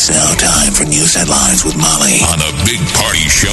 [0.00, 3.50] It's now time for news headlines with Molly on the Big Party Show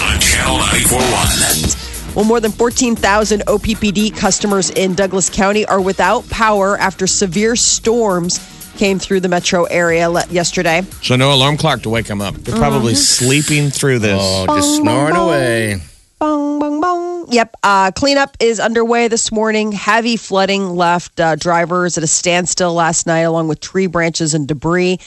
[0.00, 2.14] on Channel 941.
[2.14, 8.38] Well, more than 14,000 OPPD customers in Douglas County are without power after severe storms
[8.76, 10.82] came through the metro area yesterday.
[11.02, 12.36] So no alarm clock to wake them up.
[12.36, 14.20] They're probably sleeping through this.
[14.22, 15.80] Oh, just snoring away.
[16.20, 17.32] Bong, bong, bong.
[17.32, 17.56] Yep.
[17.64, 19.72] Uh, cleanup is underway this morning.
[19.72, 24.46] Heavy flooding left uh, drivers at a standstill last night, along with tree branches and
[24.46, 25.00] debris.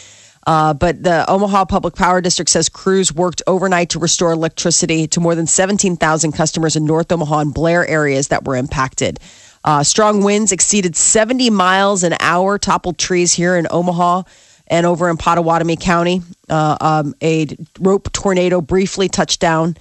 [0.47, 5.19] Uh, but the Omaha Public Power District says crews worked overnight to restore electricity to
[5.19, 9.19] more than 17,000 customers in North Omaha and Blair areas that were impacted.
[9.63, 14.23] Uh, strong winds exceeded 70 miles an hour, toppled trees here in Omaha
[14.67, 16.21] and over in Pottawattamie County.
[16.47, 17.47] Uh, um, a
[17.79, 19.75] rope tornado briefly touched down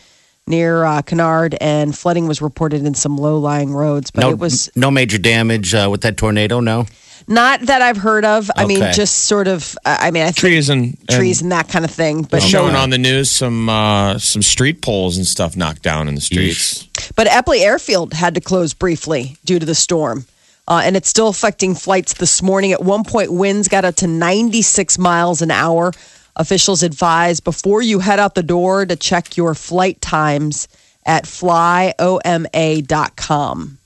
[0.48, 4.10] near uh, Kennard, and flooding was reported in some low lying roads.
[4.10, 6.60] But No, it was no major damage uh, with that tornado.
[6.60, 6.86] No.
[7.28, 8.50] not that I've heard of.
[8.56, 11.52] I mean, just sort of, uh, I mean, I think Trees and, and trees and
[11.52, 12.22] that kind of thing.
[12.22, 16.14] But showing on the news some uh, some street poles and stuff knocked down in
[16.14, 16.84] the streets.
[17.16, 20.24] But Eppley Airfield had to close briefly due to the storm.
[20.66, 22.72] Uh, and it's still affecting flights this morning.
[22.72, 25.92] At one point, winds got up to 96 miles an hour.
[26.38, 30.68] Officials advise before you head out the door to check your flight times
[31.04, 31.98] at flyoma.com.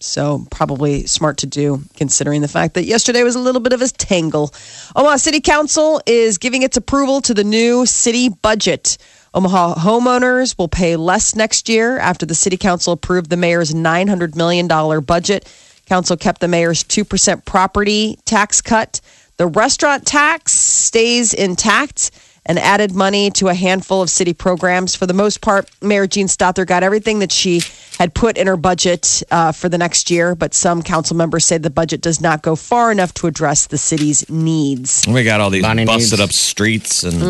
[0.01, 3.81] So, probably smart to do considering the fact that yesterday was a little bit of
[3.81, 4.53] a tangle.
[4.97, 8.99] Omaha City Council is giving its approval to the new city budget.
[9.35, 14.37] Omaha homeowners will pay less next year after the city council approved the mayor's $900
[14.37, 14.69] million
[15.03, 15.51] budget.
[15.87, 19.01] Council kept the mayor's 2% property tax cut.
[19.39, 22.11] The restaurant tax stays intact
[22.45, 24.97] and added money to a handful of city programs.
[24.97, 27.63] For the most part, Mayor Jean Stothert got everything that she
[27.99, 31.59] had put in her budget uh, for the next year, but some council members say
[31.59, 35.05] the budget does not go far enough to address the city's needs.
[35.07, 37.23] We got all these Bonnie busted needs- up streets and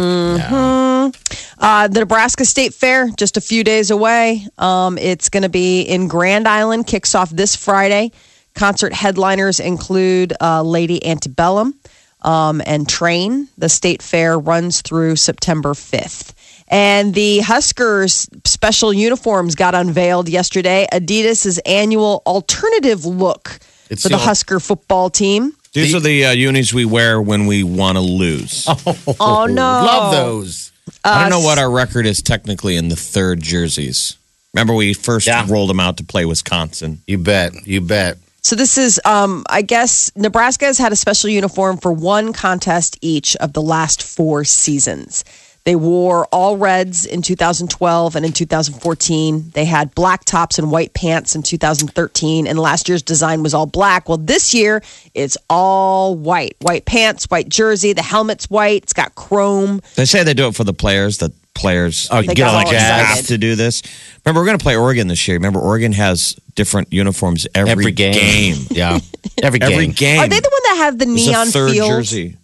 [1.58, 4.46] Uh, the Nebraska State Fair, just a few days away.
[4.58, 8.12] Um, it's going to be in Grand Island, kicks off this Friday.
[8.54, 11.74] Concert headliners include uh, Lady Antebellum
[12.22, 13.48] um, and Train.
[13.58, 16.32] The state fair runs through September 5th.
[16.68, 20.86] And the Huskers special uniforms got unveiled yesterday.
[20.92, 23.58] Adidas's annual alternative look
[23.90, 25.52] It's for the the- Husker football team.
[25.74, 28.66] these are the uh, unis we wear when we want to lose.
[29.20, 29.62] Oh, no.
[29.62, 30.72] Love those.
[31.04, 34.16] I don't know what our record is technically in the third jerseys.
[34.54, 35.46] Remember, we first Yeah.
[35.48, 37.00] rolled them out to play Wisconsin.
[37.06, 37.52] You bet.
[37.66, 38.18] You bet.
[38.42, 42.98] So this is, um, I guess, Nebraska has had a special uniform for one contest
[43.00, 45.24] each of the last four seasons.
[45.64, 49.50] They wore all reds in 2012 and in 2014.
[49.54, 53.66] They had black tops and white pants in 2013, and last year's design was all
[53.66, 54.08] black.
[54.08, 54.82] Well, this year
[55.14, 57.92] it's all white: white pants, white jersey.
[57.92, 58.82] The helmet's white.
[58.82, 59.80] It's got chrome.
[59.94, 61.18] They say they do it for the players.
[61.18, 63.82] That players Oh, They get got all all have to do this.
[64.24, 65.36] Remember, we're going to play Oregon this year.
[65.36, 68.56] Remember, Oregon has different uniforms every, Every game.
[68.70, 68.98] Yeah.
[69.42, 69.72] Every game.
[69.72, 70.20] Every game.
[70.20, 71.88] Are they the one that have the neon a third field?
[71.88, 72.36] jersey.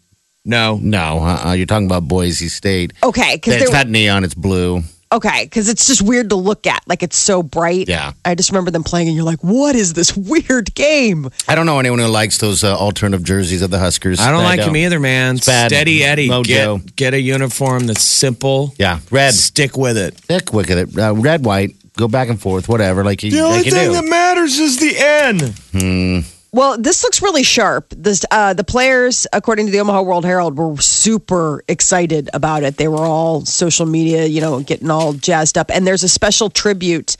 [0.45, 1.53] No, No, uh-uh.
[1.53, 2.93] you're talking about Boise State.
[3.03, 4.25] Okay, because It's not neon.
[4.25, 4.83] It's blue.
[5.11, 6.83] Okay, because it's just weird to look at.
[6.87, 7.89] Like it's so bright.
[7.89, 8.13] Yeah.
[8.25, 11.65] I just remember them playing, and you're like, "What is this weird game?" I don't
[11.67, 14.21] know anyone who likes those uh, alternative jerseys of the Huskers.
[14.21, 15.37] I don't like them either, man.
[15.37, 16.29] It's bad Steady Eddie.
[16.29, 16.85] mojo.
[16.85, 18.75] Get, get a uniform that's simple.
[18.79, 19.33] Yeah, red.
[19.35, 20.19] Stick with it.
[20.19, 20.99] Stick with it.
[20.99, 21.75] Uh, red, white.
[21.97, 22.69] Go back and forth.
[22.69, 23.03] Whatever.
[23.03, 23.95] Like you, The only like you thing do.
[23.95, 26.25] that matters is the N.
[26.51, 27.93] Well, this looks really sharp.
[27.97, 32.79] This, uh, the players, according to the Omaha World Herald, were super excited about it.
[32.79, 35.71] They were all social media, you know, getting all jazzed up.
[35.71, 37.17] And there's a special tribute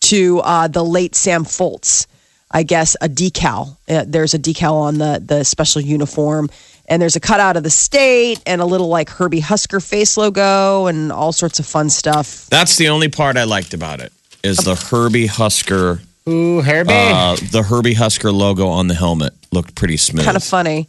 [0.00, 2.06] to uh, the late Sam Foltz.
[2.50, 3.76] I guess a decal.
[3.88, 6.50] Uh, there's a decal on the the special uniform,
[6.88, 10.86] and there's a cutout of the state and a little like Herbie Husker face logo
[10.86, 12.46] and all sorts of fun stuff.
[12.48, 14.12] That's the only part I liked about it.
[14.42, 16.92] Is the Herbie Husker, Ooh, Herbie.
[16.92, 20.24] uh, the Herbie Husker logo on the helmet looked pretty smooth.
[20.24, 20.88] kind of funny.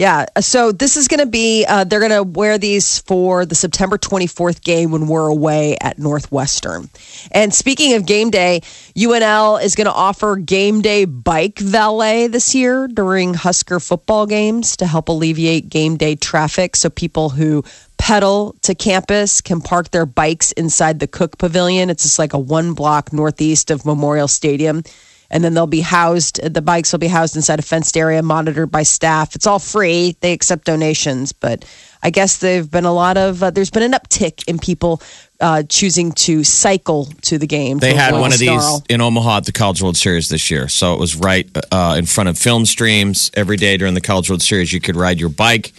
[0.00, 0.24] Yeah.
[0.40, 3.98] So this is going to be, uh, they're going to wear these for the September
[3.98, 6.88] 24th game when we're away at Northwestern.
[7.32, 8.62] And speaking of game day,
[8.96, 14.78] UNL is going to offer game day bike valet this year during Husker football games
[14.78, 16.76] to help alleviate game day traffic.
[16.76, 17.62] So people who
[17.98, 21.90] pedal to campus can park their bikes inside the Cook Pavilion.
[21.90, 24.82] It's just like a one block northeast of Memorial Stadium
[25.30, 28.70] and then they'll be housed the bikes will be housed inside a fenced area monitored
[28.70, 31.64] by staff it's all free they accept donations but
[32.02, 35.00] i guess there've been a lot of uh, there's been an uptick in people
[35.40, 39.38] uh, choosing to cycle to the game They had one of the these in Omaha
[39.38, 40.68] at the College World Series this year.
[40.68, 44.28] So it was right uh, in front of film streams every day during the College
[44.28, 44.70] World Series.
[44.70, 45.72] You could ride your bike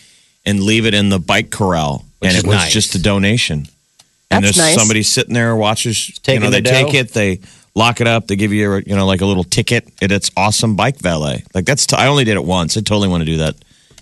[0.47, 2.73] and leave it in the bike corral, and it was nice.
[2.73, 3.67] just a donation.
[4.31, 4.75] And That's there's nice.
[4.75, 6.09] somebody sitting there watches.
[6.09, 6.97] You taking know, they the take dough.
[6.97, 7.39] it, they
[7.75, 9.87] lock it up, they give you, a, you know, like a little ticket.
[10.01, 11.43] And it's awesome bike valet.
[11.53, 11.85] Like that's.
[11.85, 12.77] T- I only did it once.
[12.77, 13.55] I totally want to do that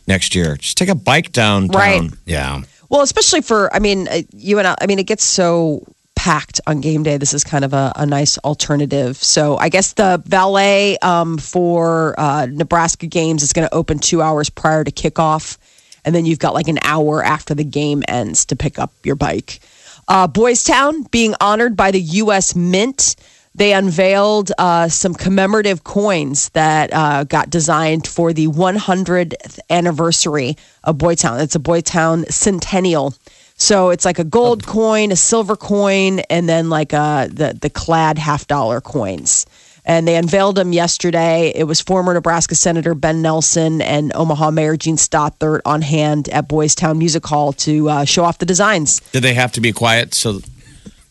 [0.07, 0.55] next year.
[0.57, 1.69] Just take a bike downtown.
[1.75, 2.11] Right.
[2.25, 2.61] Yeah.
[2.89, 5.85] Well, especially for, I mean, uh, you and I, I mean, it gets so
[6.15, 7.17] packed on game day.
[7.17, 9.15] This is kind of a, a nice alternative.
[9.15, 14.21] So I guess the valet um, for uh, Nebraska games is going to open two
[14.21, 15.57] hours prior to kickoff.
[16.03, 19.15] And then you've got like an hour after the game ends to pick up your
[19.15, 19.59] bike.
[20.07, 22.55] Uh, Boys Town being honored by the U.S.
[22.55, 23.15] Mint.
[23.59, 30.97] They unveiled uh, some commemorative coins that uh, got designed for the 100th anniversary of
[30.97, 31.41] Boys Town.
[31.41, 33.13] It's a Boys Town centennial.
[33.57, 37.69] So it's like a gold coin, a silver coin, and then like uh, the the
[37.69, 39.45] clad half dollar coins.
[39.83, 41.51] And they unveiled them yesterday.
[41.53, 46.47] It was former Nebraska Senator Ben Nelson and Omaha Mayor Jean Stothert on hand at
[46.47, 49.01] Boys Town Music Hall to uh, show off the designs.
[49.11, 50.39] Did they have to be quiet so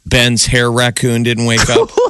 [0.09, 1.91] Ben's hair raccoon didn't wake up?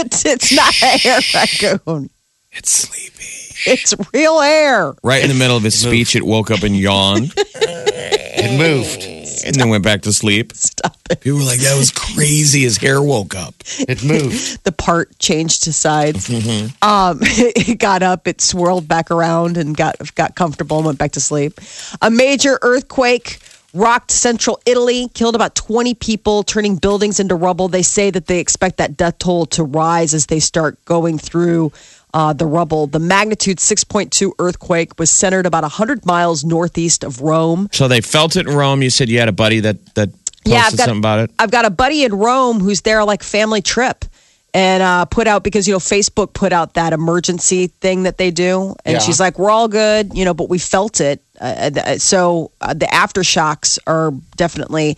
[0.00, 2.08] It's, it's not a hair raccoon.
[2.52, 3.70] it's sleepy.
[3.70, 4.94] It's real hair.
[5.02, 9.02] Right in the middle of his speech, it woke up and yawned, It moved.
[9.44, 10.52] and then went back to sleep.
[10.54, 11.20] Stop it.
[11.20, 13.54] People were like, "That was crazy." His hair woke up.
[13.80, 14.60] It moved.
[14.64, 16.30] The part changed to sides.
[16.30, 21.12] Um, it got up, it swirled back around, and got got comfortable and went back
[21.12, 21.58] to sleep.
[22.00, 23.40] A major earthquake
[23.74, 27.68] rocked central Italy, killed about 20 people, turning buildings into rubble.
[27.68, 31.72] They say that they expect that death toll to rise as they start going through.
[32.14, 32.86] Uh, the rubble.
[32.86, 37.68] The magnitude 6.2 earthquake was centered about 100 miles northeast of Rome.
[37.70, 38.82] So they felt it in Rome.
[38.82, 41.30] You said you had a buddy that that posted Yeah, I've got- something about it.
[41.38, 44.06] I've got a buddy in Rome who's there like family trip
[44.54, 48.30] and uh, put out because you know Facebook put out that emergency thing that they
[48.30, 48.98] do, and Yeah.
[48.98, 51.22] she's like, "We're all good," you know, but we felt it.
[51.40, 54.96] Uh, uh, so uh, the aftershocks are definitely.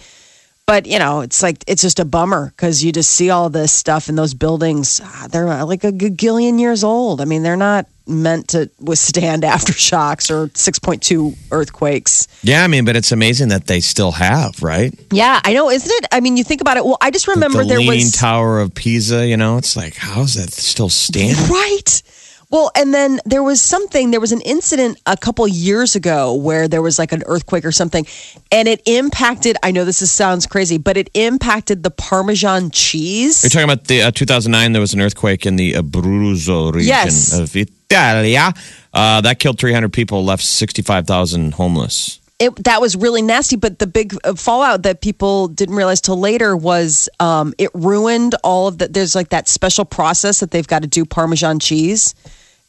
[0.70, 3.72] But you know, it's like it's just a bummer because you just see all this
[3.72, 5.00] stuff in those buildings.
[5.02, 7.20] ah, They're like a gillion years old.
[7.20, 12.28] I mean, they're not meant to withstand aftershocks or 6.2 earthquakes.
[12.44, 14.94] Yeah, I mean, but it's amazing that they still have right.
[15.10, 16.06] Yeah, I know, isn't it?
[16.12, 16.84] I mean, you think about it.
[16.84, 19.26] Well, I just remember the there Leaning was Tower of Pisa.
[19.26, 21.50] You know, it's like how is that still standing?
[21.50, 22.00] right.
[22.50, 24.10] Well, and then there was something.
[24.10, 27.70] There was an incident a couple years ago where there was like an earthquake or
[27.72, 28.04] something,
[28.50, 29.56] and it impacted.
[29.62, 33.44] I know this is, sounds crazy, but it impacted the Parmesan cheese.
[33.44, 34.72] You're talking about the uh, 2009.
[34.72, 37.32] There was an earthquake in the Abruzzo region Yes.
[37.38, 38.52] of Italia.
[38.92, 42.18] Uh, that killed 300 people, left 65,000 homeless.
[42.40, 43.54] it, that was really nasty.
[43.56, 48.34] But the big uh, fallout that people didn't realize till later was um, it ruined
[48.42, 48.88] all of the.
[48.88, 52.14] There's like that special process that they've got to do Parmesan cheese,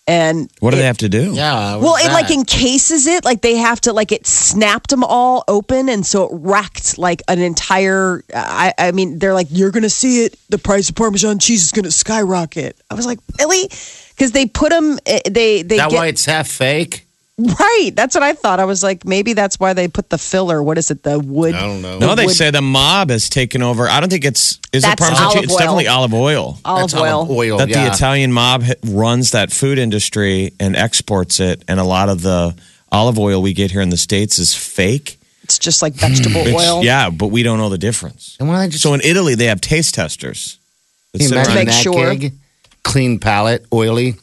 [0.07, 1.33] and What do it- they have to do?
[1.33, 1.75] Yeah.
[1.75, 3.23] Well, what's it like encases it.
[3.23, 7.21] Like they have to like it snapped them all open, and so it wrecked like
[7.27, 8.23] an entire.
[8.35, 10.37] I, I mean, they're like, you're gonna see it.
[10.49, 12.77] The price of Parmesan cheese is gonna skyrocket.
[12.89, 13.69] I was like, really?
[14.09, 14.99] Because they put them.
[15.05, 17.05] Eh, they they that get, why it's half fake?
[17.59, 17.91] Right.
[17.95, 18.59] That's what I thought.
[18.59, 20.61] I was like, maybe that's why they put the filler.
[20.61, 21.03] What is it?
[21.03, 21.55] The wood.
[21.55, 21.99] I don't know.
[21.99, 23.87] No, they would- say the mob has taken over.
[23.87, 25.43] I don't think it's is That's it Parmesan olive cheese?
[25.45, 26.59] It's definitely olive oil.
[26.63, 27.19] olive That's oil.
[27.19, 27.57] olive oil.
[27.57, 27.87] that yeah.
[27.89, 32.55] the Italian mob runs that food industry and exports it, and a lot of the
[32.91, 35.17] olive oil we get here in the states is fake.
[35.43, 36.83] It's just like vegetable It's- oil.
[36.83, 38.37] Yeah, but we don't know the difference.
[38.39, 40.57] And why they just So in Italy, they have taste testers.
[41.11, 42.15] that Can you sit imagine make that sure.
[42.15, 42.33] gig?
[42.83, 44.15] Clean palate, oily.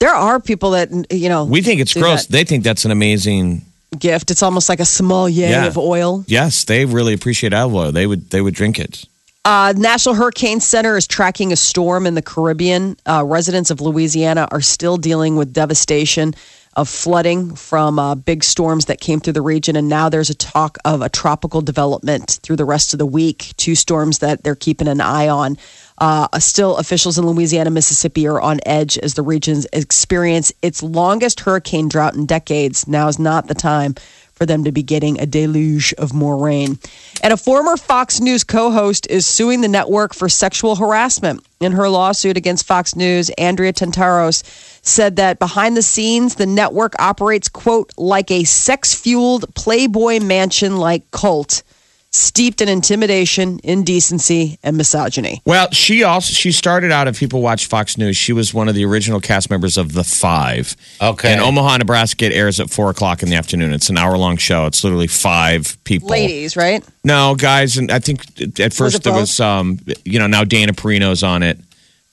[0.00, 1.44] There are people that you know.
[1.44, 2.26] We think it's gross.
[2.26, 3.62] that They think that's an amazing.
[3.98, 4.30] gift.
[4.30, 5.66] It's almost like a sommelier Yeah.
[5.66, 6.24] of oil.
[6.28, 7.92] Yes, they really appreciate olive oil.
[7.92, 9.04] They would they would drink it.
[9.44, 12.96] Uh, National Hurricane Center is tracking a storm in the Caribbean.
[13.06, 16.34] Uh, residents of Louisiana are still dealing with devastation.
[16.76, 19.74] of flooding from uh, big storms that came through the region.
[19.74, 23.52] And now there's a talk of a tropical development through the rest of the week.
[23.56, 25.56] Two storms that they're keeping an eye on.
[26.00, 31.40] Uh, still, officials in Louisiana, Mississippi are on edge as the regions experience its longest
[31.40, 32.86] hurricane drought in decades.
[32.86, 33.94] Now is not the time
[34.38, 36.78] for them to be getting a deluge of more rain.
[37.24, 41.44] And a former Fox News co host is suing the network for sexual harassment.
[41.58, 44.44] In her lawsuit against Fox News, Andrea Tantaros
[44.86, 50.76] said that behind the scenes, the network operates, quote, like a sex fueled Playboy mansion
[50.76, 51.64] like cult.
[52.10, 55.42] Steeped in intimidation, indecency, and misogyny.
[55.44, 57.06] Well, she also she started out.
[57.06, 60.04] If people watch Fox News, she was one of the original cast members of The
[60.04, 60.74] Five.
[61.02, 61.30] Okay.
[61.30, 63.74] And Omaha, Nebraska, it airs at four o'clock in the afternoon.
[63.74, 64.64] It's an hour long show.
[64.64, 66.08] It's literally five people.
[66.08, 66.82] Ladies, right?
[67.04, 68.22] No, guys, and I think
[68.58, 69.20] at first it there both?
[69.20, 71.58] was um, you know, now Dana Perino's on it,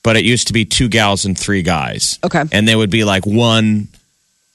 [0.02, 2.18] but it used to be two gals and three guys.
[2.22, 2.44] Okay.
[2.52, 3.88] And they would be like one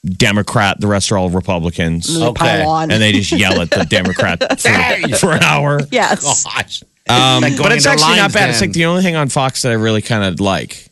[0.06, 2.20] Democrat, the rest are all Republicans.
[2.20, 2.64] Okay.
[2.66, 5.80] And they just yell at the Democrat for, for an hour.
[5.92, 6.44] yes.
[6.44, 6.84] Gosh.
[7.10, 8.50] Um, Like going but it's into actually not lines bad.
[8.50, 8.70] It's then.
[8.70, 10.88] like the only thing on Fox that I really kind of like.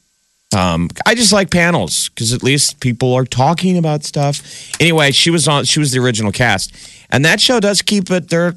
[0.56, 4.42] Um, I just like panels because at least people are talking about stuff.
[4.80, 5.63] Anyway, she was on.
[5.66, 6.74] She was the original cast,
[7.12, 8.30] and that show does keep it.
[8.30, 8.56] They're,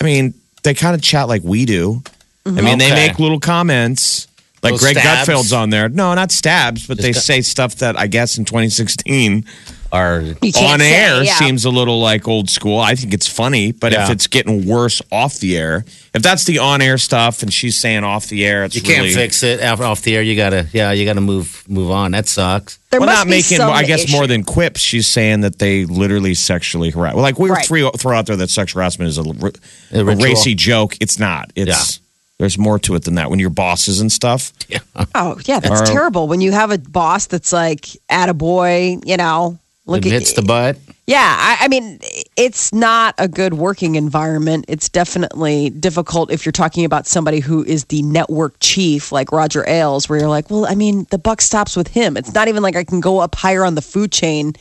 [0.00, 2.02] I mean, they kind of chat like we do.
[2.46, 3.06] I mean, they Okay.
[3.08, 4.26] make little comments.
[4.64, 5.28] Like Little Greg stabs?
[5.28, 5.88] Gutfeld's on there.
[5.88, 9.44] No, not stabs, but they Just- say stuff that I guess in 2016
[9.92, 11.34] are on say, air yeah.
[11.36, 12.80] seems a little like old school.
[12.80, 16.58] I think it's funny, but if it's getting worse off the air, if that's the
[16.58, 19.62] on air stuff and she's saying off the air, it's you can't really, fix it
[19.62, 20.22] off, off the air.
[20.22, 22.10] You gotta, yeah, you gotta move move on.
[22.10, 22.78] That sucks.
[22.90, 24.16] There well, must not be making, some I guess, issue.
[24.16, 24.80] more than quips.
[24.80, 27.14] She's saying that they literally sexually harass.
[27.14, 27.66] Well, like we were Right.
[27.66, 30.16] three, throw out there that sexual harassment is a ritual.
[30.16, 30.96] racy joke.
[31.00, 31.52] It's not.
[31.54, 32.00] It's
[32.44, 33.30] there's more to it than that.
[33.30, 34.78] When your bosses and stuff, Yeah.
[35.14, 36.28] Oh, yeah, that's Or- terrible.
[36.28, 40.42] When you have a boss that's like, attaboy, you know, look it at hits the
[40.42, 40.76] butt.
[41.06, 42.00] Yeah, I, I mean,
[42.36, 44.64] it's not a good working environment.
[44.68, 49.68] It's definitely difficult if you're talking about somebody who is the network chief, like Roger
[49.68, 52.16] Ailes, where you're like, well, I mean, the buck stops with him.
[52.16, 54.54] It's not even like I can go up higher on the food chain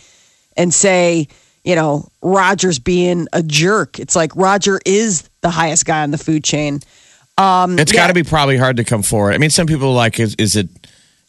[0.57, 1.27] and say,
[1.63, 3.97] you know, Roger's being a jerk.
[3.99, 6.81] It's like Roger is the highest guy on the food chain.
[7.37, 8.01] Um, it's yeah.
[8.01, 9.33] got to be probably hard to come forward.
[9.33, 10.69] I mean, some people are like, is, is it,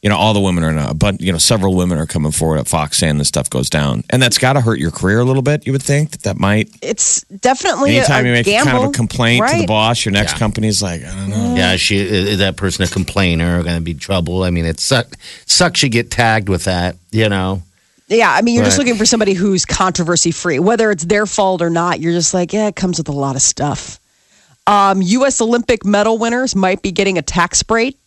[0.02, 2.58] you know, all the women are not, but you know, several women are coming forward
[2.58, 5.25] at Fox saying this stuff goes down, and that's got to hurt your career a
[5.25, 5.66] little bit.
[5.66, 6.68] You would think that that might.
[6.82, 8.70] It's definitely Anytime a, you make gamble.
[8.70, 10.38] kind of a complaint to the boss, your next Yeah.
[10.40, 11.54] company's like, I don't know.
[11.56, 13.62] Yeah, she is that person a complainer?
[13.62, 14.42] Going to be trouble.
[14.42, 15.82] I mean, it suck, sucks.
[15.82, 16.96] You get tagged with that.
[17.11, 17.62] You know.
[18.08, 21.62] Yeah, I mean, you're just looking for somebody who's controversy free, whether it's their fault
[21.62, 22.00] or not.
[22.00, 23.99] You're just like, yeah, it comes with a lot of stuff.
[24.66, 25.40] Um, U.S.
[25.40, 27.99] Olympic medal winners might be getting a tax break.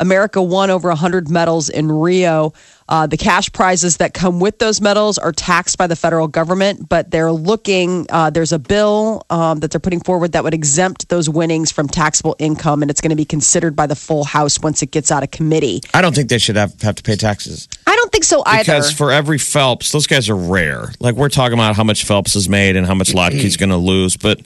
[0.00, 2.52] America won over 100 medals in Rio.
[2.88, 6.88] Uh, the cash prizes that come with those medals are taxed by the federal government,
[6.88, 11.08] but they're looking, uh, there's a bill um, that they're putting forward that would exempt
[11.08, 14.60] those winnings from taxable income, and it's going to be considered by the full House
[14.60, 15.80] once it gets out of committee.
[15.92, 17.68] I don't think they should have, have to pay taxes.
[17.86, 18.64] I don't think so either.
[18.64, 20.92] Because for every Phelps, those guys are rare.
[21.00, 23.76] Like we're talking about how much Phelps has made and how much Lochte's going to
[23.76, 24.40] lose, but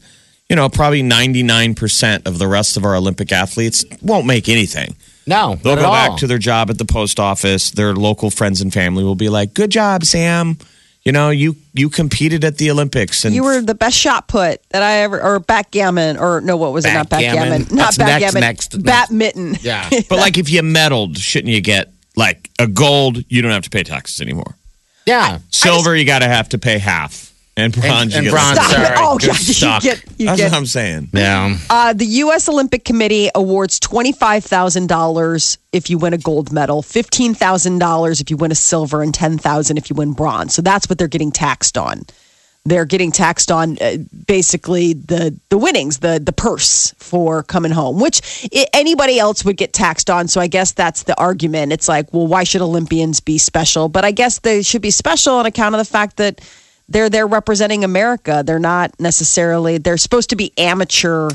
[0.49, 4.97] you know, probably 99% of the rest of our Olympic athletes won't make anything.
[5.27, 6.19] No, They'll not go at back all.
[6.19, 7.71] to their job at the post office.
[7.71, 10.57] Their local friends and family will be like, "Good job, Sam.
[11.05, 14.63] You know, you you competed at the Olympics and You were the best shot put
[14.71, 16.95] that I ever, or backgammon, or no, what was it?
[16.95, 17.51] Not Backgammon.
[17.63, 18.85] backgammon, not That's next, backgammon, next, next.
[18.85, 19.57] badminton.
[19.61, 19.89] Yeah.
[20.09, 23.71] But like if you medaled, shouldn't you get like a gold, you don't have to
[23.71, 24.57] pay taxes anymore.
[25.07, 25.39] Yeah.
[25.51, 27.28] Silver, you got to have to pay half.
[27.59, 28.87] And bronze, and you get bronze, like- Stop sorry.
[28.87, 28.99] it!
[28.99, 29.83] Oh Good God, you stuck.
[29.83, 30.51] get, you That's get.
[30.53, 31.09] what I'm saying.
[31.13, 31.59] Yeah.
[31.69, 32.49] Uh, the U.S.
[32.49, 37.79] Olympic Committee awards twenty five thousand dollars if you win a gold medal, fifteen thousand
[37.81, 40.55] dollars if you win a silver, and ten thousand if you win bronze.
[40.55, 42.03] So that's what they're getting taxed on.
[42.65, 43.97] They're getting taxed on uh,
[44.27, 48.21] basically the the winnings, the the purse for coming home, which
[48.55, 50.29] i anybody else would get taxed on.
[50.29, 51.73] So I guess that's the argument.
[51.73, 53.89] It's like, well, why should Olympians be special?
[53.89, 56.41] But I guess they should be special on account of the fact that
[56.89, 58.43] they're there representing America.
[58.47, 59.79] They're not necessarily.
[59.79, 61.31] They're supposed to be amateur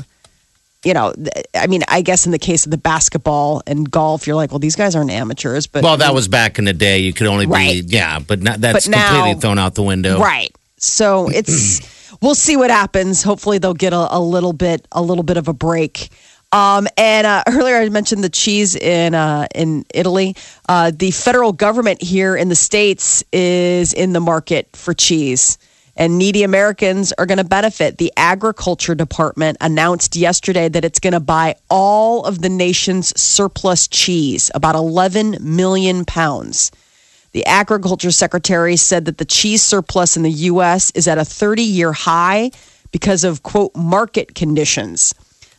[0.84, 1.14] you know,
[1.54, 4.58] I mean, I guess in the case of the basketball and golf, you're like, well,
[4.58, 6.98] these guys aren't amateurs, but Well, that was back in the day.
[6.98, 7.88] You could only Right.
[7.88, 10.18] be yeah, but not, that's But now- completely thrown out the window.
[10.20, 10.54] right.
[10.76, 11.80] So it's
[12.20, 13.22] we'll see what happens.
[13.22, 16.10] Hopefully, they'll get a, a little bit a little bit of a break.
[16.54, 20.36] Um, and uh, earlier, I mentioned the cheese in uh, in Italy.
[20.68, 25.58] Uh, the federal government here in the states is in the market for cheese.
[25.96, 27.98] And needy Americans are going to benefit.
[27.98, 33.86] The Agriculture Department announced yesterday that it's going to buy all of the nation's surplus
[33.88, 36.70] cheese, about 11 million pounds.
[37.32, 40.92] The agriculture secretary said that the cheese surplus in the U.S.
[40.92, 42.52] is at a 30 year high
[42.92, 45.14] because of, quote, market conditions.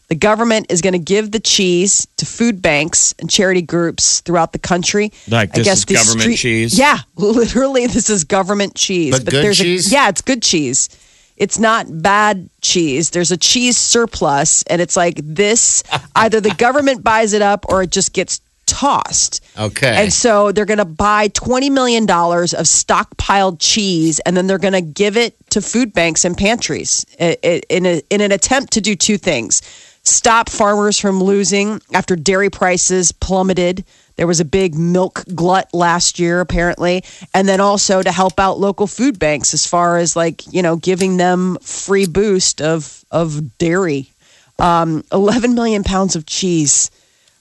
[0.07, 4.51] The government is going to give the cheese to food banks and charity groups throughout
[4.53, 5.11] the country.
[5.27, 6.77] Like, this is the government cheese?
[6.77, 9.11] Yeah, literally, this is government cheese.
[9.19, 9.91] But good there's cheese?
[9.91, 10.89] A, yeah, it's good cheese.
[11.37, 13.09] It's not bad cheese.
[13.09, 15.83] There's a cheese surplus, and it's like this
[16.15, 19.43] either the government buys it up or it just gets tossed.
[19.57, 19.95] Okay.
[19.95, 24.73] And so they're going to buy $20 million of stockpiled cheese and then they're going
[24.73, 28.73] to give it to food banks and pantries i- i- in, a, in an attempt
[28.73, 29.61] to do two things
[30.05, 33.83] stop farmers from losing after dairy prices plummeted.
[34.15, 37.03] There was a big milk glut last year, apparently.
[37.33, 40.77] And then also to help out local food banks as far as like, you know,
[40.77, 44.09] giving them free boost of, of dairy.
[44.57, 46.89] Um, 11 million pounds of cheese.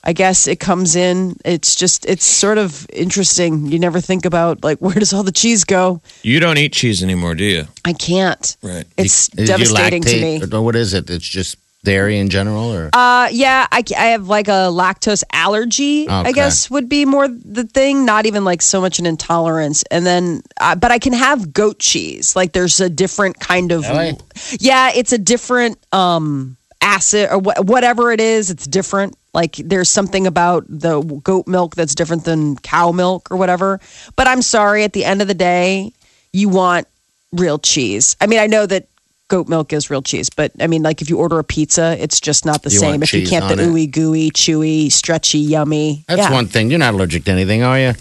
[0.02, 1.36] I guess it comes in.
[1.44, 3.66] It's just, it's sort of interesting.
[3.66, 6.02] You never think about like, where does all the cheese go?
[6.22, 7.64] You don't eat cheese anymore, do you?
[7.84, 8.56] I can't.
[8.62, 8.84] Right.
[8.98, 10.40] It's you devastating to me.
[10.40, 11.08] lactate, Or what is it?
[11.08, 16.08] It's just dairy in general, or Uh, yeah, I, I have like a lactose allergy.
[16.08, 18.04] I guess would be more the thing.
[18.04, 19.84] Not even like so much an intolerance.
[19.90, 22.34] And then, uh, but I can have goat cheese.
[22.34, 23.82] Like there's a different kind of.
[23.88, 24.18] Really?
[24.58, 28.50] Yeah, it's a different um acid or wh- whatever it is.
[28.50, 29.16] It's different.
[29.32, 33.80] Like there's something about the goat milk that's different than cow milk or whatever.
[34.16, 34.84] But I'm sorry.
[34.84, 35.92] At the end of the day,
[36.32, 36.86] you want
[37.32, 38.16] real cheese.
[38.20, 38.86] I mean, I know that
[39.34, 42.20] goat milk is real cheese, but I mean, like if you order a pizza, it's
[42.20, 43.02] just not the You same.
[43.02, 43.72] If you can't the on it.
[43.72, 46.04] ooey gooey, chewy, stretchy, yummy.
[46.06, 46.32] that's yeah.
[46.32, 46.70] one thing.
[46.70, 47.94] You're not allergic to anything, are you?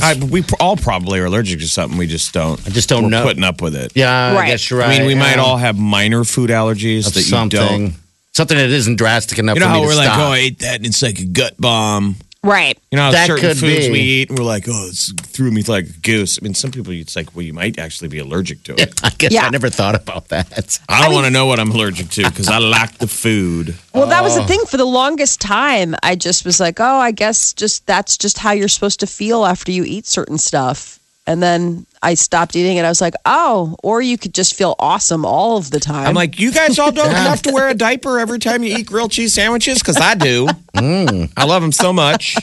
[0.00, 1.98] I, we all probably are allergic to something.
[1.98, 2.64] We just don't.
[2.64, 3.24] I just don't we're know.
[3.24, 3.90] Putting up with it.
[3.96, 4.44] yeah, Right.
[4.44, 4.94] I guess you're right.
[4.94, 7.50] I mean, we might all have minor food allergies Of that you don't.
[7.50, 7.94] something,
[8.32, 9.56] something that isn't drastic enough.
[9.56, 10.20] You know for how me we're like, stop.
[10.20, 12.14] oh, I ate that and it's like a gut bomb.
[12.42, 12.78] Right.
[12.90, 13.92] You know, how That certain could foods be.
[13.92, 16.38] we eat and we're like, oh, it's threw me like a goose.
[16.40, 18.98] I mean, some people, it's like, well, you might actually be allergic to it.
[19.04, 19.44] I guess Yeah.
[19.44, 20.78] I never thought about that.
[20.88, 23.76] I don't want to know what I'm allergic to because I like the food.
[23.92, 24.46] Well, that was the Oh.
[24.46, 25.94] thing for the longest time.
[26.02, 29.44] I just was like, oh, I guess just that's just how you're supposed to feel
[29.44, 30.99] after you eat certain stuff.
[31.30, 34.74] And then I stopped eating and I was like, oh, or you could just feel
[34.80, 36.08] awesome all of the time.
[36.08, 38.86] I'm like, you guys all don't have to wear a diaper every time you eat
[38.86, 40.48] grilled cheese sandwiches because I do.
[40.74, 41.32] Mm.
[41.36, 42.34] I love them so much.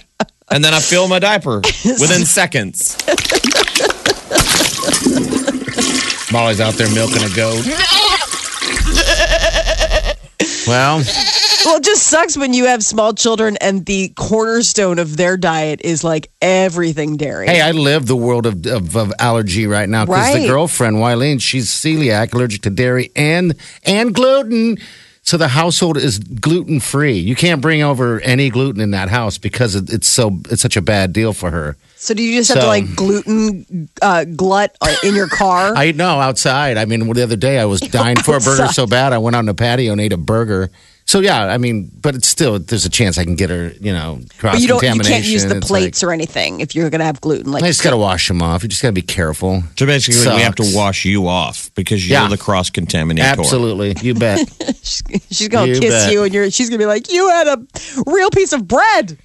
[0.50, 2.96] And then I fill my diaper within seconds.
[6.32, 7.66] Molly's out there milking a goat.
[10.66, 11.04] well,
[11.66, 15.82] well, it just sucks when you have small children and the cornerstone of their diet
[15.84, 17.48] is like everything dairy.
[17.48, 20.48] hey, I live the world of, of, of allergy right now because the Right.
[20.48, 24.78] girlfriend, Wileen, she's celiac, allergic to dairy and and gluten.
[25.24, 27.18] So the household is gluten free.
[27.18, 30.78] You can't bring over any gluten in that house because it, it's so it's such
[30.78, 31.76] a bad deal for her.
[31.98, 35.74] so do you just have to like gluten uh, glut uh, in your car?
[35.76, 36.78] I know outside.
[36.78, 39.36] I mean, the other day I was dying for a burger so bad I went
[39.36, 40.70] out on the patio and ate a burger.
[41.08, 43.94] So yeah, I mean, but it's still there's a chance I can get her, you
[43.94, 44.84] know, cross but you don't.
[44.84, 47.50] You can't use the It's plates or anything if you're going to have gluten.
[47.50, 48.62] Like, Like I just got to wash them off.
[48.62, 49.64] You just got to be careful.
[49.78, 52.28] So basically, we have to wash you off because you're Yeah.
[52.28, 53.22] the cross contaminator.
[53.24, 54.40] Absolutely, you bet.
[54.84, 56.12] she's going to You kiss bet.
[56.12, 56.52] you, and you're.
[56.52, 57.66] She's going to be like, "You had a
[58.06, 59.18] real piece of bread."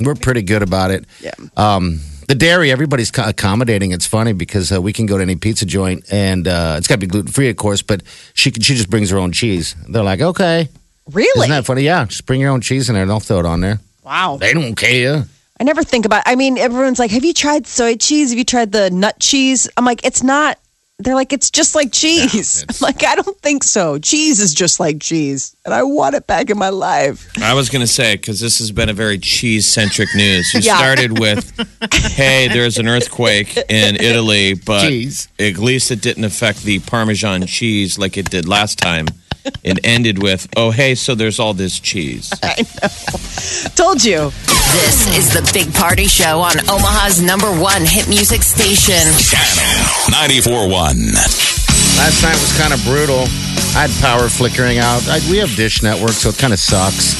[0.00, 1.04] We're pretty good about it.
[1.20, 1.30] Yeah.
[1.56, 3.92] Um, the dairy, everybody's accommodating.
[3.92, 6.94] It's funny because uh, we can go to any pizza joint and uh, it's got
[6.96, 7.82] to be gluten free, of course.
[7.82, 8.02] But
[8.34, 9.76] she can- she just brings her own cheese.
[9.88, 10.68] They're like, okay,
[11.12, 11.40] Really?
[11.46, 11.82] isn't that funny?
[11.82, 13.02] Yeah, just bring your own cheese in there.
[13.02, 13.80] and They'll throw it on there.
[14.04, 14.36] wow.
[14.40, 15.24] They don't care.
[15.60, 16.22] I never think about.
[16.26, 18.30] I mean, everyone's like, "Have you tried soy cheese?
[18.30, 20.58] Have you tried the nut cheese?" I'm like, "It's not."
[20.98, 23.98] They're like, "It's just like cheese." I'm like, "I don't think so.
[23.98, 27.68] Cheese is just like cheese, and I want it back in my life." I was
[27.68, 30.52] going to say, because this has been a very cheese centric news.
[30.54, 30.76] You Yeah.
[30.78, 31.52] started with,
[32.12, 35.28] hey, there's an earthquake in Italy, but Cheese.
[35.38, 39.06] at least it didn't affect the Parmesan cheese like it did last time.
[39.62, 42.30] It ended with, oh, hey, so there's all this cheese.
[42.42, 43.70] I know.
[43.74, 44.30] Told you.
[44.72, 49.02] This is the Big Party Show on Omaha's number one hit music station.
[49.18, 50.70] Channel 94.1.
[51.98, 53.24] Last night was kind of brutal.
[53.76, 55.02] I had power flickering out.
[55.08, 57.14] I, we have Dish Network, so it kind of sucks.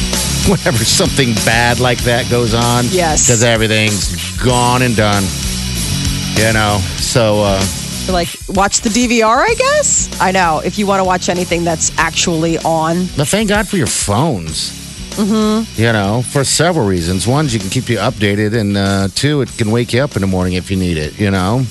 [0.48, 3.26] Whenever something bad like that goes on, Yes.
[3.26, 5.22] because everything's gone and done.
[6.38, 7.60] You know, so uh,
[8.10, 9.38] They're like, watch the DVR.
[9.38, 10.20] I guess.
[10.20, 10.60] I know.
[10.64, 14.72] If you want to watch anything that's actually on, but thank God for your phones.
[15.14, 15.80] Mm-hmm.
[15.80, 17.28] You know, for several reasons.
[17.28, 20.22] One, you can keep you updated, and uh, two, it can wake you up in
[20.22, 21.20] the morning if you need it.
[21.20, 21.64] You know.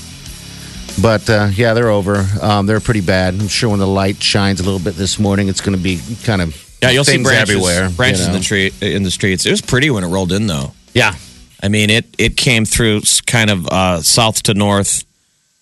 [1.01, 2.25] But uh, yeah, they're over.
[2.41, 3.33] Um, they're pretty bad.
[3.33, 5.99] I'm sure when the light shines a little bit this morning, it's going to be
[6.23, 7.89] kind of Yeah, you'll see branches, everywhere.
[7.89, 9.45] branches you in the tree in the streets.
[9.45, 10.71] It was pretty when it rolled in, though.
[10.93, 11.15] Yeah.
[11.61, 15.03] I mean, it it came through kind of uh, south to north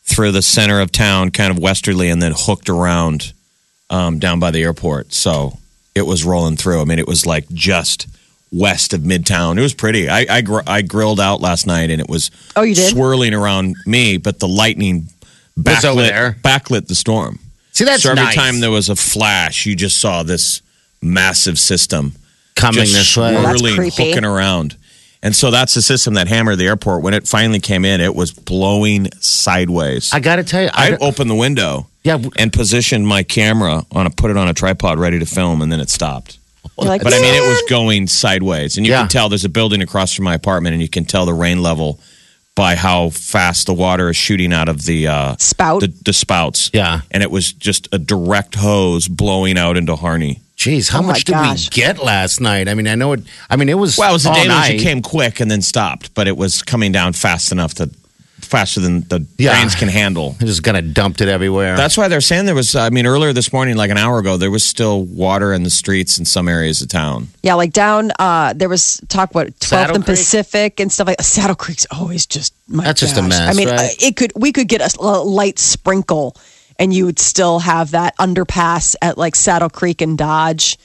[0.08, 3.34] through the center of town, kind of westerly, and then hooked around
[3.89, 5.13] um, down by the airport.
[5.13, 5.60] So
[5.93, 6.82] it was rolling through.
[6.82, 8.08] I mean, it was like just
[8.52, 9.58] west of Midtown.
[9.58, 10.10] It was pretty.
[10.10, 12.89] I I, gr- I grilled out last night, and it was Oh, you did?
[12.89, 15.10] swirling around me, but the lightning
[15.58, 16.38] Was over backlit, there.
[16.43, 17.39] backlit the storm.
[17.74, 18.36] See, that's so every nice.
[18.36, 20.62] time there was a flash, you just saw this
[21.02, 22.13] massive system
[22.56, 23.34] Coming just this way.
[23.36, 24.10] Well, that's swirling, creepy.
[24.10, 24.76] hooking around.
[25.23, 27.01] And so that's the system that hammered the airport.
[27.03, 30.13] When it finally came in, it was blowing sideways.
[30.13, 33.84] I got to tell you, I I, opened the window Yeah, and positioned my camera
[33.91, 36.38] on a put it on a tripod ready to film, and then it stopped.
[36.77, 38.99] Like, But I mean, it was going sideways, and you Yeah.
[39.01, 41.63] can tell there's a building across from my apartment, and you can tell the rain
[41.63, 41.99] level
[42.53, 45.82] by how fast the water is shooting out of the uh, Spout.
[45.82, 46.69] the, the spouts.
[46.73, 47.01] Yeah.
[47.12, 50.41] and it was just a direct hose blowing out into Harney.
[50.58, 51.70] Jeez, how Oh my much did gosh.
[51.70, 52.67] we get last night?
[52.67, 53.22] I mean, I know it.
[53.50, 53.96] I mean, it was.
[53.98, 54.50] Well, it was a all deluge.
[54.50, 54.76] night.
[54.76, 57.91] It came quick and then stopped, but it was coming down fast enough to
[58.41, 59.54] faster than the Yeah.
[59.54, 60.36] drains can handle.
[60.39, 61.76] It just kind of dumped it everywhere.
[61.76, 62.76] That's why they're saying there was.
[62.76, 65.70] I mean, earlier this morning, like an hour ago, there was still water in the
[65.70, 67.28] streets in some areas of town.
[67.43, 70.17] Yeah, like down uh there was talk what 12th Saddle and Creek?
[70.17, 73.67] Pacific and stuff like Saddle Creek's always just my That's just a mess, I mean,
[73.70, 73.80] right?
[73.91, 76.36] uh, it could we could get a, a light sprinkle
[76.80, 80.78] and you would still have that underpass at like Saddle Creek and Dodge.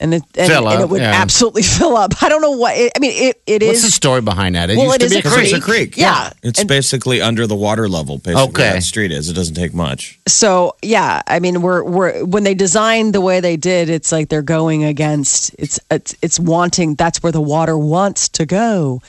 [0.00, 1.12] And it, and, Fill and it would yeah.
[1.12, 2.20] absolutely fill up.
[2.24, 3.12] I don't know what it, I mean.
[3.14, 4.68] It, it What's is the story behind that?
[4.68, 5.34] It Well, used it to is be a a creek.
[5.34, 5.52] creek.
[5.54, 5.96] It's a creek.
[5.96, 6.30] Yeah.
[6.42, 8.18] it's And- basically under the water level.
[8.18, 8.62] Basically, Okay.
[8.62, 9.28] where that street is.
[9.28, 10.18] It doesn't take much.
[10.26, 14.28] so yeah i mean we're we're when they designed the way they did it's like
[14.28, 19.00] they're going against it's it's it's wanting that's where the water wants to go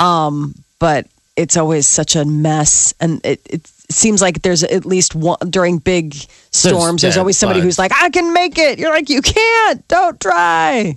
[0.00, 5.14] um but it's always such a mess and it it seems like there's at least
[5.14, 6.14] one during big
[6.50, 9.86] storms there's, yeah, always somebody who's like i can make it you're like you can't
[9.88, 10.96] don't try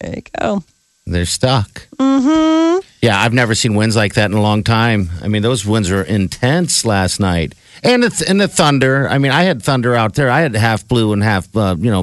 [0.00, 0.62] there you go
[1.08, 1.86] They're stuck.
[1.98, 2.80] Mm-hmm.
[3.00, 5.08] Yeah, I've never seen winds like that in a long time.
[5.22, 7.54] I mean, those winds were intense last night,
[7.84, 9.08] and it's and the thunder.
[9.08, 10.28] I mean, I had thunder out there.
[10.28, 12.02] I had half blue and half, uh, you know,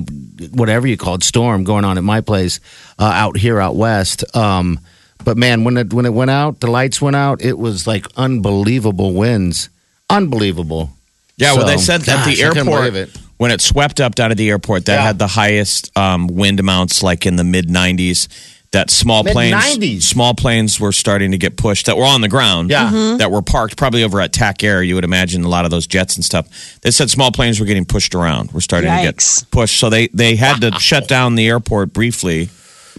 [0.53, 2.62] whatever you call it, storm going on at my place
[2.97, 4.23] uh, out here out west.
[4.34, 4.79] Um,
[5.25, 7.41] but man, when it when it went out, the lights went out.
[7.41, 9.67] It was like unbelievable winds,
[10.13, 10.91] unbelievable.
[11.38, 13.10] Yeah, well, they So, said at the airport it.
[13.38, 15.02] when it swept up down at the airport, that Yeah.
[15.08, 18.28] had the highest um, wind amounts, like in the mid 90s.
[18.71, 20.02] That small planes, Mid-90s.
[20.04, 22.89] small planes were starting to get pushed that were on the ground, Yeah.
[22.89, 23.19] Mhm.
[23.19, 24.82] that were parked probably over at TAC Air.
[24.82, 26.47] You would imagine a lot of those jets and stuff.
[26.82, 30.08] They said small planes were getting pushed around, were starting to get pushed, so they
[30.12, 32.49] they had to shut down the airport briefly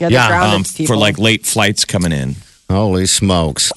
[0.00, 2.36] yeah, Yeah, um, for like late flights coming in.
[2.70, 3.72] Holy smokes!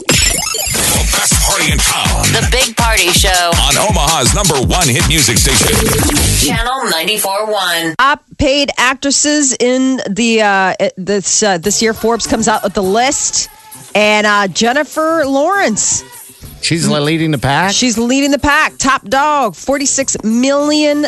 [1.57, 5.67] The party in town The Big Party Show, on Omaha's number one hit music station.
[6.45, 7.95] Channel 94.1.
[7.97, 11.93] top paid actresses in the uh, this uh, this year.
[11.93, 13.49] Forbes comes out with the list,
[13.95, 16.03] and uh, Jennifer Lawrence.
[16.61, 17.73] She's leading the pack.
[17.73, 21.05] She's leading the pack, top dog, $46 million.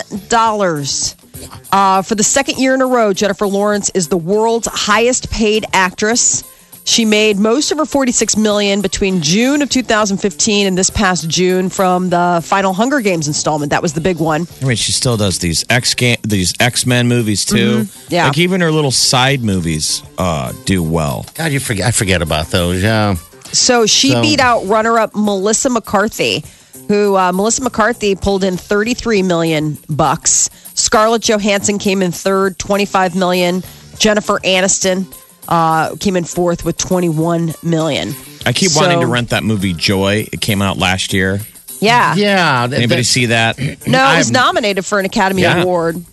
[1.71, 5.65] Uh, for the second year in a row, Jennifer Lawrence is the world's highest paid
[5.73, 6.43] actress.
[6.85, 11.69] She made most of her 46 million between June of 2015 and this past June
[11.69, 13.69] from the final Hunger Games installment.
[13.71, 14.47] That was the big one.
[14.61, 17.85] I mean, she still does these X game, these X Men movies too.
[18.09, 18.25] Yeah.
[18.27, 21.25] like even her little side movies uh, do well.
[21.35, 21.85] God, you forget.
[21.87, 22.81] I forget about those.
[22.81, 23.15] Yeah.
[23.51, 26.43] So she So- beat out runner-up Melissa McCarthy,
[26.87, 30.49] who uh, Melissa McCarthy pulled in 33 million bucks.
[30.73, 33.61] Scarlett Johansson came in third, 25 million.
[33.99, 35.13] Jennifer Aniston
[35.49, 38.13] uh, came in fourth with 21 million.
[38.45, 40.27] I keep So- wanting to rent that movie Joy.
[40.31, 41.41] It came out last year.
[41.81, 42.67] Yeah, Yeah.
[42.67, 43.57] th- Anybody that- see that?
[43.59, 45.61] no, it was I'm- nominated for an Academy Yeah.
[45.61, 46.03] Award.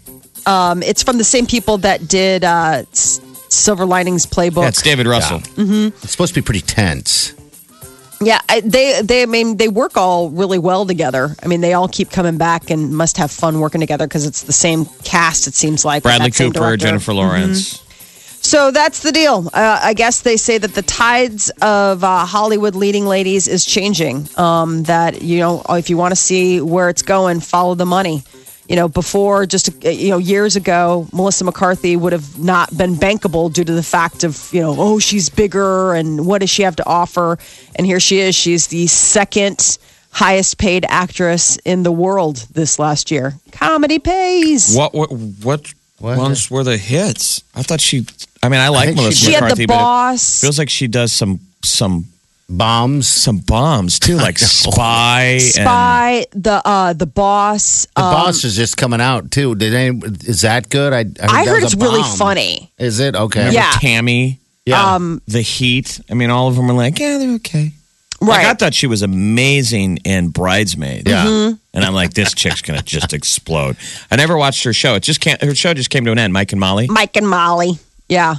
[0.46, 4.62] Um, it's from the same people that did uh, Silver Linings Playbook.
[4.62, 5.42] Yeah, it's David Russell.
[5.57, 7.33] It's supposed to be pretty tense.
[8.20, 11.37] Yeah, I, they they I mean they work all really well together.
[11.42, 14.42] I mean they all keep coming back and must have fun working together because it's
[14.44, 15.46] the same cast.
[15.46, 16.77] It seems like Bradley Cooper.
[16.79, 17.83] Jennifer Lawrence.
[18.46, 19.50] So that's the deal.
[19.52, 24.28] Uh, I guess they say that the tides of uh, Hollywood leading ladies is changing.
[24.38, 28.22] Um, that you know if you want to see where it's going, follow the money.
[28.68, 32.94] You know, before just uh, you know years ago, Melissa McCarthy would have not been
[32.94, 36.62] bankable due to the fact of you know oh she's bigger and what does she
[36.62, 37.38] have to offer,
[37.74, 38.37] and here she is.
[38.37, 39.78] She's the second
[40.12, 43.35] highest paid actress in the world this last year.
[43.50, 44.74] Comedy pays.
[44.76, 46.16] What what what, What?
[46.16, 47.42] ones were the hits?
[47.56, 48.06] I thought she.
[48.46, 50.40] I mean, I like think she Melissa She had McCarthy, the but it boss.
[50.40, 52.06] feels like she does some some
[52.48, 53.09] Bombs.
[53.09, 55.22] some bombs too, like Spy.
[55.32, 57.87] And, Spy, the uh, the boss.
[57.96, 59.56] The um, boss is just coming out too.
[59.56, 60.92] Did any, is that good?
[60.92, 62.70] I, I, I heard it's really funny.
[62.78, 63.40] Is it okay?
[63.40, 63.72] remember Yeah.
[63.80, 64.38] Tammy.
[64.64, 64.94] Yeah.
[64.94, 66.00] Um, the heat.
[66.09, 67.72] I mean, all of them were like, yeah, they're okay.
[68.20, 68.28] right.
[68.28, 71.11] Like, I thought she was amazing in Bridesmaids.
[71.11, 71.26] Yeah.
[71.26, 71.54] Mm-hmm.
[71.74, 73.76] And I'm like, this chick's gonna just explode.
[74.09, 74.94] I never watched her show.
[74.94, 75.42] It just can't.
[75.42, 76.32] Her show just came to an end.
[76.32, 76.87] Mike and Molly.
[76.88, 77.78] Mike and Molly.
[78.09, 78.37] Yeah.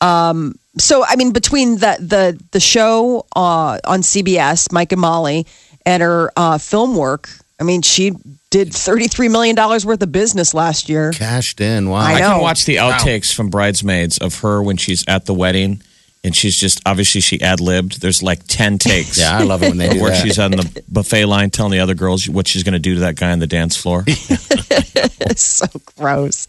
[0.00, 5.46] Um, so I mean, between the the the show uh, on CBS, Mike and Molly,
[5.84, 7.28] and her uh, film work,
[7.60, 8.12] I mean, she
[8.50, 11.12] did thirty three million dollars worth of business last year.
[11.12, 11.90] Cashed in.
[11.90, 11.98] Wow.
[11.98, 12.32] I I know.
[12.34, 15.82] can watch the outtakes from Bridesmaids of her when she's at the wedding,
[16.22, 18.00] and she's just obviously she ad libbed.
[18.00, 19.18] There's like ten takes.
[19.18, 20.22] Yeah, I love it when they do Where that.
[20.22, 23.00] she's on the buffet line telling the other girls what she's going to do to
[23.00, 24.04] that guy on the dance floor.
[25.36, 26.46] so gross.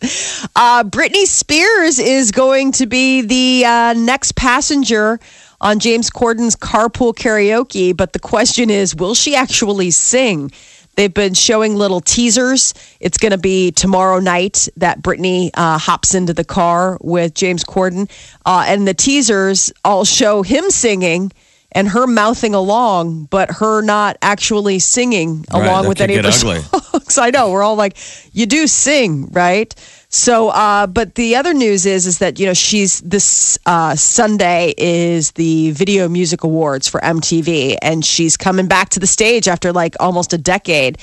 [0.56, 5.20] Uh, Britney Spears is going to be the uh, next passenger
[5.62, 10.52] on James Corden's carpool karaoke, but the question is, will she actually sing?
[10.96, 12.74] They've been showing little teasers.
[13.00, 17.64] It's going to be tomorrow night that Britney uh, hops into the car with James
[17.64, 18.10] Corden.
[18.46, 21.32] Uh, and the teasers all show him singing
[21.72, 26.30] and her mouthing along, but her not actually singing Right, along with any of the
[26.30, 26.60] ugly.
[26.82, 27.18] songs.
[27.18, 27.50] I know.
[27.52, 27.96] We're all like,
[28.34, 29.74] you do sing, right?
[30.14, 34.74] So, uh, but the other news is, is that you know she's this uh, Sunday
[34.78, 39.72] is the Video Music Awards for MTV, and she's coming back to the stage after
[39.72, 40.98] like almost a decade,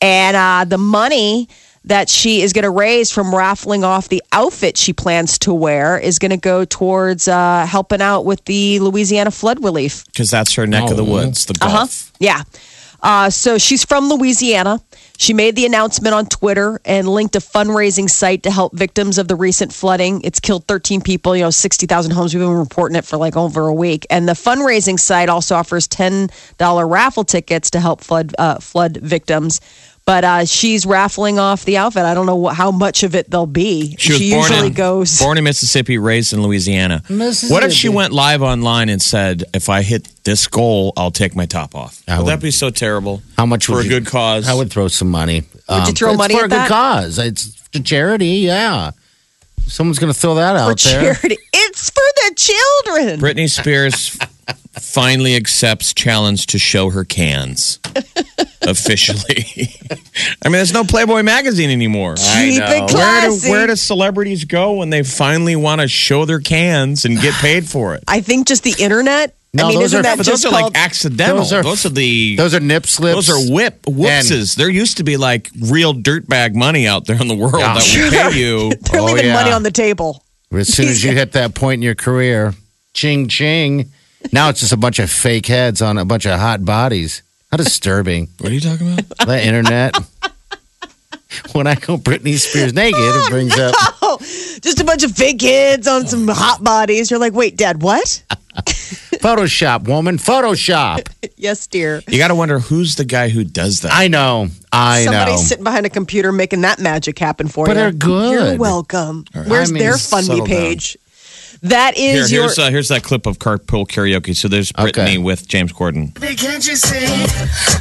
[0.00, 1.46] and uh, the money
[1.86, 5.98] that she is going to raise from raffling off the outfit she plans to wear
[5.98, 10.06] is going to go towards uh, helping out with the Louisiana flood relief.
[10.06, 11.10] Because that's her neck of the Oh.
[11.12, 11.74] woods, the Gulf.
[11.74, 11.86] Uh-huh.
[12.18, 12.42] Yeah.
[13.04, 14.80] Uh, so she's from Louisiana.
[15.18, 19.28] She made the announcement on Twitter and linked a fundraising site to help victims of
[19.28, 20.22] the recent flooding.
[20.22, 22.34] It's killed 13 people, you know, 60,000 homes.
[22.34, 24.06] We've been reporting it for like over a week.
[24.08, 29.60] And the fundraising site also offers $10 raffle tickets to help flood uh, flood victims.
[30.06, 32.02] But uh, she's raffling off the outfit.
[32.04, 33.96] I don't know how much of it there'll be.
[33.98, 35.18] She was born usually in, goes.
[35.18, 37.02] born in Mississippi, raised in Louisiana.
[37.08, 41.34] What if she went live online and said, "If I hit this goal, I'll take
[41.34, 42.02] my top off"?
[42.06, 43.22] I would, would- that be so terrible?
[43.38, 44.46] How much for would a you- good cause?
[44.46, 45.44] I would throw some money.
[45.70, 47.18] Um, Would you throw money for at a good cause?
[47.18, 48.26] It's to charity.
[48.44, 48.90] Yeah.
[49.66, 51.14] Someone's going to throw that for out there.
[51.14, 51.38] charity.
[51.54, 53.18] It's for the children.
[53.20, 54.18] Britney Spears
[54.80, 57.78] finally accepts challenge to show her cans
[58.62, 59.70] officially.
[60.42, 62.14] I mean, there's no Playboy magazine anymore.
[62.16, 63.50] Keep it Where do, classy.
[63.50, 67.68] where do celebrities go when they finally want to show their cans and get paid
[67.68, 68.04] for it?
[68.08, 69.36] I think just the internet.
[69.56, 70.74] No, I mean, those isn't are- that But just those are called?
[70.74, 71.36] like accidental.
[71.38, 73.14] Those Those are- are, the Those are nip slips.
[73.14, 74.56] those are whip whoopses.
[74.56, 77.74] there used to be like real dirtbag money out there in the world Yeah.
[77.74, 78.70] that would pay you.
[78.90, 79.34] they're Oh, leaving yeah.
[79.34, 80.24] money on the table.
[80.52, 82.54] As soon as you hit that point in your career,
[82.94, 83.92] ching ching.
[84.32, 87.22] Now it's just a bunch of fake heads on a bunch of hot bodies.
[87.50, 88.28] How disturbing.
[88.40, 89.26] What are you talking about?
[89.26, 89.96] the internet.
[91.52, 94.18] when I go Britney Spears naked, it brings up Oh,
[94.60, 97.10] just a bunch of fake kids on some hot bodies.
[97.10, 98.22] You're like, wait, Dad, what?
[99.24, 100.16] Photoshop, woman.
[100.18, 101.08] Photoshop.
[101.36, 102.02] yes, dear.
[102.08, 103.92] You got to wonder who's the guy who does that.
[103.92, 104.48] I know.
[104.72, 105.42] I Somebody's know.
[105.42, 107.82] sitting behind a computer making that magic happen for But you.
[107.82, 108.32] they're good.
[108.50, 109.24] You're welcome.
[109.32, 110.98] Where's I mean, their settle Fundy page?
[111.64, 112.42] That Here, is your.
[112.42, 114.36] here's uh, here's that clip of carpool karaoke.
[114.36, 114.90] So there's Okay.
[114.92, 116.16] Britney with James Corden.
[116.18, 117.06] Hey, can't you see?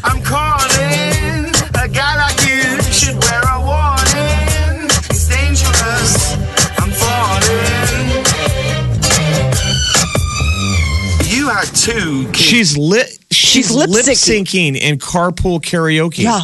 [0.06, 1.52] I'm calling.
[1.76, 4.88] A guy like you should wear a warning.
[5.10, 6.34] It's dangerous.
[6.80, 8.24] I'm falling.
[11.30, 12.40] You had two kids.
[12.40, 13.20] She's lit.
[13.32, 14.44] She's, lip lip syncing.
[14.46, 16.20] syncing in carpool karaoke.
[16.24, 16.44] yeah,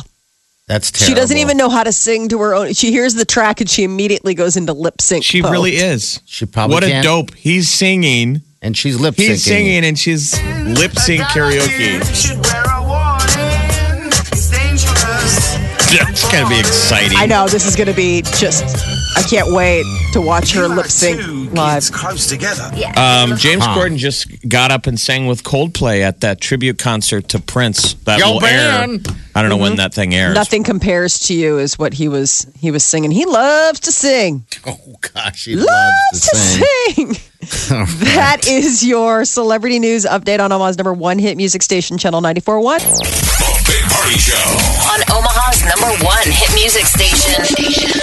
[0.69, 1.09] That's terrible.
[1.09, 2.73] she doesn't even know how to sing to her own.
[2.73, 5.23] She hears the track and she immediately goes into lip sync.
[5.25, 5.51] She mode.
[5.51, 6.21] really is.
[6.25, 7.03] She probably What a can't.
[7.03, 7.33] dope.
[7.33, 8.43] He's singing.
[8.61, 9.27] And she's lip syncing.
[9.29, 12.15] He's singing and she's lip sync A guy like you karaoke.
[12.27, 14.11] should wear a warning.
[14.31, 15.55] It's dangerous.
[15.91, 17.17] That's gonna be exciting.
[17.17, 18.98] I know this is going to be just.
[19.15, 21.19] I can't wait to watch her lip sync
[21.53, 21.75] live.
[21.75, 22.63] kids close together.
[22.95, 23.75] Um, James Huh.
[23.77, 27.93] Corden just got up and sang with Coldplay at that tribute concert to Prince.
[28.05, 29.01] That Yo, will man.
[29.05, 29.15] air.
[29.35, 30.35] I don't know when that thing airs.
[30.35, 33.11] Nothing compares to you is what he was he was singing.
[33.11, 34.45] He loves to sing.
[34.65, 34.77] Oh,
[35.13, 35.45] gosh.
[35.45, 37.13] he Loves loves to to sing.
[37.13, 37.25] sing.
[38.15, 42.41] That is your celebrity news update on Omaha's number one hit music station, Channel ninety
[42.41, 43.58] four 94.1.
[43.69, 44.49] Big Party Show.
[44.89, 47.45] On Omaha's number one hit music station.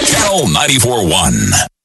[0.07, 1.76] Channel 94.1.